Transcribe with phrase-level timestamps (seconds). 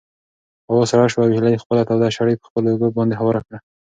[0.69, 3.57] هوا سړه شوه او هیلې خپله توده شړۍ په خپلو اوږو باندې هواره کړه.